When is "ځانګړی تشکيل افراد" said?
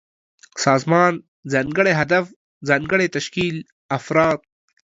2.69-4.39